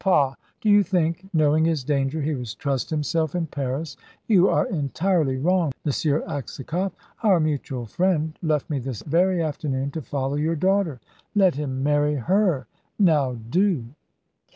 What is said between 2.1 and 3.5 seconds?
he would trust himself in